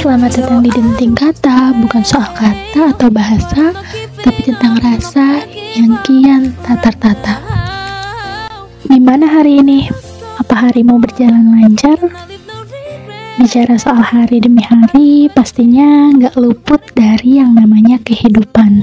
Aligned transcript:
selamat 0.00 0.32
datang 0.32 0.64
di 0.64 0.72
Denting 0.72 1.12
Kata 1.12 1.76
Bukan 1.76 2.00
soal 2.00 2.32
kata 2.32 2.96
atau 2.96 3.12
bahasa 3.12 3.76
Tapi 4.16 4.48
tentang 4.48 4.80
rasa 4.80 5.44
yang 5.76 5.92
kian 6.08 6.56
tak 6.64 6.80
tertata 6.88 7.36
Gimana 8.88 9.28
hari 9.28 9.60
ini? 9.60 9.92
Apa 10.40 10.72
harimu 10.72 10.96
berjalan 11.04 11.52
lancar? 11.52 12.00
Bicara 13.36 13.76
soal 13.76 14.00
hari 14.00 14.40
demi 14.40 14.64
hari 14.64 15.28
Pastinya 15.28 16.08
nggak 16.16 16.32
luput 16.40 16.80
dari 16.96 17.36
yang 17.36 17.52
namanya 17.52 18.00
kehidupan 18.00 18.80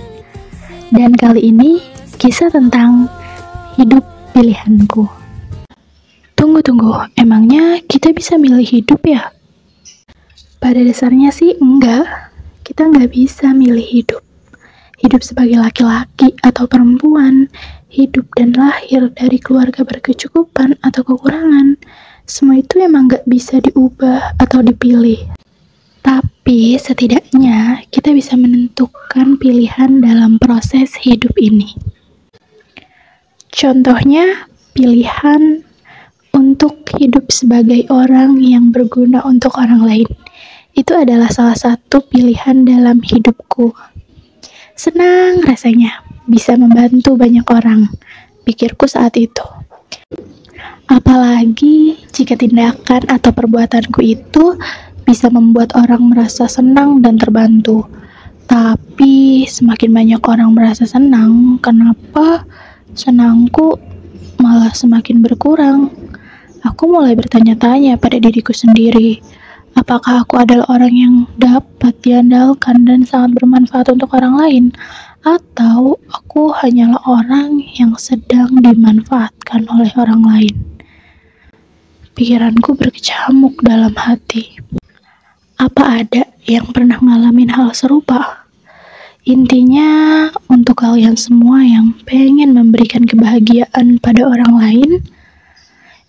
Dan 0.94 1.18
kali 1.18 1.50
ini 1.50 1.82
kisah 2.22 2.54
tentang 2.54 3.10
hidup 3.74 4.06
pilihanku 4.38 5.10
Tunggu, 6.38 6.62
tunggu, 6.62 6.94
emangnya 7.18 7.82
kita 7.90 8.14
bisa 8.14 8.38
milih 8.38 8.70
hidup 8.70 9.02
ya? 9.02 9.34
Pada 10.68 10.84
dasarnya 10.84 11.32
sih 11.32 11.56
enggak. 11.64 12.04
Kita 12.60 12.92
nggak 12.92 13.16
bisa 13.16 13.56
milih 13.56 13.88
hidup. 13.88 14.20
Hidup 15.00 15.24
sebagai 15.24 15.64
laki-laki 15.64 16.36
atau 16.44 16.68
perempuan, 16.68 17.48
hidup 17.88 18.28
dan 18.36 18.52
lahir 18.52 19.08
dari 19.16 19.40
keluarga 19.40 19.88
berkecukupan 19.88 20.76
atau 20.84 21.08
kekurangan, 21.08 21.80
semua 22.28 22.60
itu 22.60 22.84
emang 22.84 23.08
nggak 23.08 23.24
bisa 23.32 23.64
diubah 23.64 24.36
atau 24.44 24.60
dipilih. 24.60 25.32
Tapi 26.04 26.76
setidaknya 26.76 27.88
kita 27.88 28.12
bisa 28.12 28.36
menentukan 28.36 29.40
pilihan 29.40 30.04
dalam 30.04 30.36
proses 30.36 31.00
hidup 31.00 31.32
ini. 31.40 31.80
Contohnya, 33.56 34.52
pilihan 34.76 35.64
untuk 36.36 36.84
hidup 37.00 37.32
sebagai 37.32 37.88
orang 37.88 38.44
yang 38.44 38.76
berguna 38.76 39.24
untuk 39.24 39.56
orang 39.56 39.88
lain 39.88 40.27
itu 40.78 40.94
adalah 40.94 41.34
salah 41.34 41.58
satu 41.58 42.06
pilihan 42.06 42.62
dalam 42.62 43.02
hidupku. 43.02 43.74
Senang 44.78 45.42
rasanya 45.42 46.06
bisa 46.30 46.54
membantu 46.54 47.18
banyak 47.18 47.42
orang, 47.50 47.90
pikirku 48.46 48.86
saat 48.86 49.18
itu. 49.18 49.42
Apalagi 50.86 51.98
jika 52.14 52.38
tindakan 52.38 53.10
atau 53.10 53.34
perbuatanku 53.34 54.06
itu 54.06 54.54
bisa 55.02 55.34
membuat 55.34 55.74
orang 55.74 56.14
merasa 56.14 56.46
senang 56.46 57.02
dan 57.02 57.18
terbantu. 57.18 57.90
Tapi 58.46 59.50
semakin 59.50 59.92
banyak 59.92 60.22
orang 60.30 60.54
merasa 60.54 60.86
senang, 60.86 61.58
kenapa 61.58 62.46
senangku 62.94 63.82
malah 64.38 64.72
semakin 64.78 65.26
berkurang? 65.26 65.90
Aku 66.62 66.86
mulai 66.86 67.18
bertanya-tanya 67.18 67.98
pada 67.98 68.22
diriku 68.22 68.54
sendiri 68.54 69.20
Apakah 69.78 70.26
aku 70.26 70.42
adalah 70.42 70.66
orang 70.74 70.90
yang 70.90 71.16
dapat 71.38 71.94
diandalkan 72.02 72.82
dan 72.90 73.06
sangat 73.06 73.38
bermanfaat 73.38 73.94
untuk 73.94 74.10
orang 74.18 74.34
lain? 74.34 74.66
Atau 75.22 76.02
aku 76.10 76.50
hanyalah 76.50 76.98
orang 77.06 77.62
yang 77.78 77.94
sedang 77.94 78.58
dimanfaatkan 78.58 79.70
oleh 79.70 79.94
orang 79.94 80.26
lain? 80.26 80.56
Pikiranku 82.18 82.74
berkecamuk 82.74 83.62
dalam 83.62 83.94
hati. 83.94 84.58
Apa 85.62 86.02
ada 86.02 86.26
yang 86.50 86.74
pernah 86.74 86.98
ngalamin 86.98 87.54
hal 87.54 87.70
serupa? 87.78 88.50
Intinya, 89.30 90.26
untuk 90.50 90.82
kalian 90.82 91.14
semua 91.14 91.62
yang 91.62 91.94
pengen 92.02 92.58
memberikan 92.58 93.06
kebahagiaan 93.06 94.02
pada 94.02 94.26
orang 94.26 94.58
lain, 94.58 94.92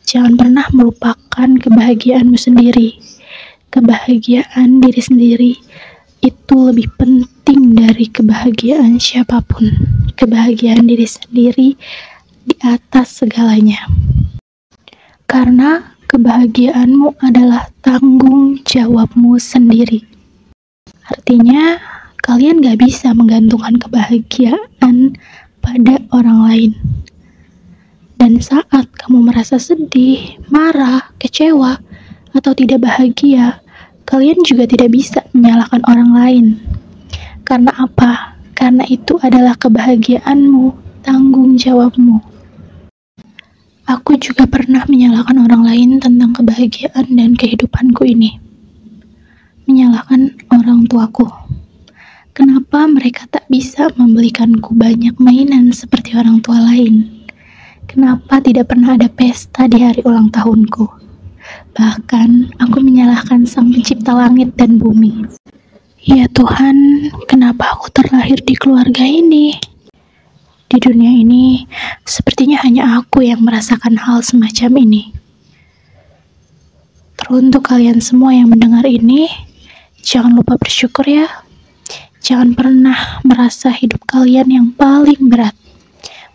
jangan 0.08 0.40
pernah 0.40 0.64
melupakan 0.72 1.48
kebahagiaanmu 1.60 2.40
sendiri 2.40 3.17
kebahagiaan 3.68 4.80
diri 4.80 5.02
sendiri 5.02 5.52
itu 6.18 6.56
lebih 6.56 6.90
penting 6.98 7.78
dari 7.78 8.10
kebahagiaan 8.10 8.98
siapa 8.98 9.38
pun. 9.44 9.70
Kebahagiaan 10.18 10.88
diri 10.88 11.06
sendiri 11.06 11.78
di 12.42 12.54
atas 12.64 13.22
segalanya. 13.22 13.86
Karena 15.28 15.94
kebahagiaanmu 16.08 17.20
adalah 17.20 17.68
tanggung 17.84 18.58
jawabmu 18.64 19.36
sendiri. 19.36 20.02
Artinya, 21.08 21.76
kalian 22.24 22.64
gak 22.64 22.80
bisa 22.82 23.12
menggantungkan 23.12 23.76
kebahagiaan 23.76 25.14
pada 25.60 26.00
orang 26.10 26.38
lain. 26.48 26.72
Dan 28.18 28.42
saat 28.42 28.90
kamu 28.98 29.30
merasa 29.30 29.60
sedih, 29.62 30.40
marah, 30.50 31.14
kecewa, 31.22 31.78
atau 32.34 32.52
tidak 32.52 32.82
bahagia, 32.82 33.62
kalian 34.08 34.40
juga 34.40 34.64
tidak 34.64 34.88
bisa 34.96 35.20
menyalahkan 35.36 35.84
orang 35.84 36.10
lain. 36.16 36.46
Karena 37.44 37.76
apa? 37.76 38.40
Karena 38.56 38.88
itu 38.88 39.20
adalah 39.20 39.52
kebahagiaanmu, 39.60 40.72
tanggung 41.04 41.60
jawabmu. 41.60 42.16
Aku 43.84 44.16
juga 44.16 44.48
pernah 44.48 44.84
menyalahkan 44.88 45.36
orang 45.36 45.60
lain 45.64 45.90
tentang 46.00 46.32
kebahagiaan 46.32 47.04
dan 47.04 47.36
kehidupanku 47.36 48.08
ini. 48.08 48.40
Menyalahkan 49.68 50.32
orang 50.56 50.88
tuaku. 50.88 51.28
Kenapa 52.32 52.88
mereka 52.88 53.28
tak 53.28 53.44
bisa 53.52 53.92
membelikanku 53.92 54.72
banyak 54.72 55.20
mainan 55.20 55.68
seperti 55.72 56.16
orang 56.16 56.40
tua 56.40 56.64
lain? 56.64 57.28
Kenapa 57.84 58.40
tidak 58.40 58.72
pernah 58.72 58.96
ada 58.96 59.08
pesta 59.08 59.68
di 59.68 59.80
hari 59.80 60.00
ulang 60.04 60.32
tahunku? 60.32 61.07
Bahkan 61.76 62.58
aku 62.58 62.78
menyalahkan 62.82 63.46
Sang 63.46 63.70
Pencipta 63.70 64.14
langit 64.14 64.54
dan 64.58 64.82
bumi. 64.82 65.26
Ya 66.02 66.24
Tuhan, 66.30 67.10
kenapa 67.28 67.76
aku 67.76 67.90
terlahir 67.92 68.40
di 68.42 68.54
keluarga 68.56 69.04
ini? 69.04 69.54
Di 70.68 70.78
dunia 70.80 71.12
ini, 71.12 71.64
sepertinya 72.04 72.60
hanya 72.64 73.00
aku 73.00 73.24
yang 73.24 73.40
merasakan 73.40 73.96
hal 73.96 74.20
semacam 74.20 74.84
ini. 74.84 75.12
Teruntuk 77.18 77.66
kalian 77.66 77.98
semua 77.98 78.36
yang 78.36 78.48
mendengar 78.52 78.86
ini, 78.86 79.26
jangan 80.00 80.38
lupa 80.38 80.54
bersyukur 80.56 81.04
ya. 81.04 81.26
Jangan 82.22 82.52
pernah 82.52 83.20
merasa 83.24 83.72
hidup 83.72 84.04
kalian 84.06 84.48
yang 84.48 84.66
paling 84.76 85.28
berat. 85.28 85.56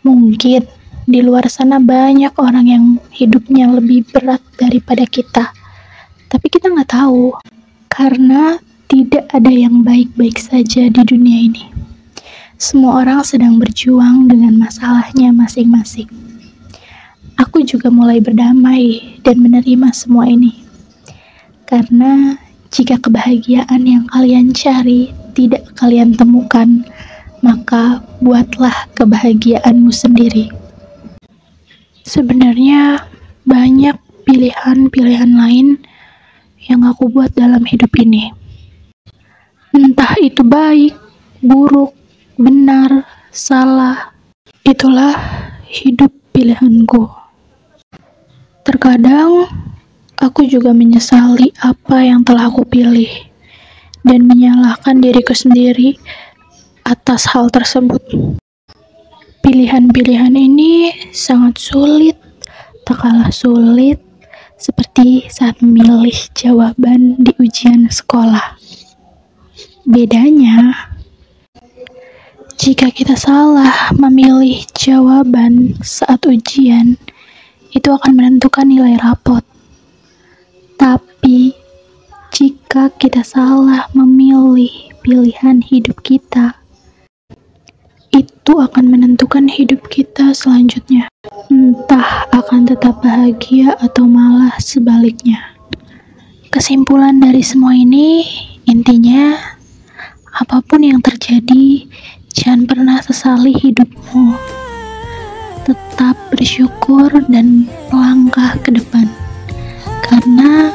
Mungkin 0.03 0.67
di 1.03 1.19
luar 1.19 1.51
sana 1.51 1.83
banyak 1.83 2.31
orang 2.39 2.65
yang 2.67 2.85
hidupnya 3.11 3.67
lebih 3.67 4.07
berat 4.07 4.39
daripada 4.55 5.03
kita. 5.03 5.51
Tapi 6.31 6.47
kita 6.47 6.71
nggak 6.71 6.95
tahu, 6.95 7.35
karena 7.91 8.57
tidak 8.87 9.27
ada 9.35 9.51
yang 9.51 9.83
baik-baik 9.83 10.39
saja 10.39 10.87
di 10.87 11.01
dunia 11.03 11.39
ini. 11.51 11.63
Semua 12.55 13.03
orang 13.03 13.19
sedang 13.27 13.59
berjuang 13.59 14.31
dengan 14.31 14.55
masalahnya 14.55 15.35
masing-masing. 15.35 16.07
Aku 17.35 17.65
juga 17.67 17.91
mulai 17.91 18.23
berdamai 18.23 19.19
dan 19.27 19.43
menerima 19.43 19.91
semua 19.91 20.29
ini. 20.29 20.63
Karena 21.67 22.37
jika 22.71 23.01
kebahagiaan 23.01 23.83
yang 23.83 24.07
kalian 24.07 24.55
cari 24.55 25.11
tidak 25.35 25.67
kalian 25.75 26.15
temukan, 26.15 26.85
maka 27.43 27.99
buatlah 28.23 28.87
kebahagiaanmu 28.95 29.91
sendiri. 29.91 30.62
Sebenarnya 32.03 32.99
banyak 33.47 33.95
pilihan-pilihan 34.27 35.31
lain 35.39 35.79
yang 36.67 36.83
aku 36.83 37.07
buat 37.07 37.31
dalam 37.31 37.63
hidup 37.63 37.95
ini. 37.95 38.27
Entah 39.71 40.19
itu 40.19 40.43
baik, 40.43 40.99
buruk, 41.39 41.95
benar, 42.35 43.07
salah, 43.31 44.11
itulah 44.67 45.15
hidup 45.63 46.11
pilihanku. 46.35 47.07
Terkadang 48.67 49.47
aku 50.19 50.43
juga 50.43 50.75
menyesali 50.75 51.55
apa 51.63 52.03
yang 52.03 52.27
telah 52.27 52.51
aku 52.51 52.67
pilih 52.67 53.11
dan 54.03 54.27
menyalahkan 54.27 54.99
diriku 54.99 55.31
sendiri 55.31 55.95
atas 56.83 57.31
hal 57.31 57.47
tersebut. 57.47 58.03
Pilihan-pilihan 59.43 60.31
ini 60.39 60.95
sangat 61.11 61.59
sulit, 61.59 62.15
tak 62.87 63.03
kalah 63.03 63.27
sulit 63.27 63.99
seperti 64.55 65.27
saat 65.27 65.59
memilih 65.59 66.15
jawaban 66.31 67.19
di 67.19 67.35
ujian 67.43 67.91
sekolah. 67.91 68.55
Bedanya, 69.83 70.87
jika 72.55 72.87
kita 72.87 73.19
salah 73.19 73.91
memilih 73.91 74.63
jawaban 74.79 75.75
saat 75.83 76.23
ujian, 76.23 76.95
itu 77.75 77.89
akan 77.91 78.15
menentukan 78.15 78.63
nilai 78.63 78.95
rapot. 78.95 79.43
Tapi, 80.79 81.51
jika 82.31 82.95
kita 82.95 83.27
salah 83.27 83.91
memilih 83.91 84.71
pilihan 85.03 85.59
hidup 85.59 85.99
kita, 85.99 86.62
akan 88.61 88.91
menentukan 88.91 89.49
hidup 89.49 89.87
kita 89.89 90.35
selanjutnya. 90.35 91.09
Entah 91.49 92.29
akan 92.29 92.69
tetap 92.69 93.01
bahagia 93.01 93.73
atau 93.79 94.05
malah 94.05 94.53
sebaliknya. 94.61 95.55
Kesimpulan 96.53 97.17
dari 97.17 97.41
semua 97.41 97.73
ini, 97.73 98.21
Intinya, 98.63 99.35
apa 100.39 100.63
pun 100.63 100.87
yang 100.87 101.03
terjadi, 101.03 101.83
jangan 102.31 102.63
pernah 102.63 102.97
sesali 103.03 103.51
hidupmu. 103.51 104.39
Tetap 105.67 106.15
bersyukur 106.31 107.11
dan 107.27 107.67
melangkah 107.91 108.55
ke 108.63 108.71
depan. 108.71 109.11
Karena 109.99 110.71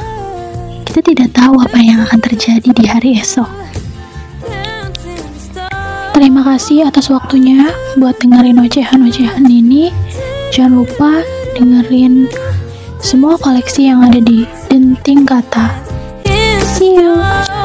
kita 0.84 1.00
tidak 1.00 1.32
tahu 1.32 1.56
apa 1.64 1.80
yang 1.80 2.04
akan 2.04 2.20
terjadi 2.20 2.69
di 2.76 2.84
hari 2.84 3.16
esok. 3.16 3.48
Terima 6.19 6.43
kasih 6.43 6.82
atas 6.82 7.15
waktunya 7.15 7.70
buat 7.94 8.19
dengerin 8.19 8.59
ocehan-ocehan 8.59 9.47
ini. 9.47 9.94
Jangan 10.50 10.82
lupa 10.82 11.23
dengerin 11.55 12.26
semua 12.99 13.38
koleksi 13.38 13.87
yang 13.87 14.03
ada 14.03 14.19
di 14.19 14.43
Denting 14.67 15.23
Kata. 15.23 15.70
See 16.75 16.99
you. 16.99 17.57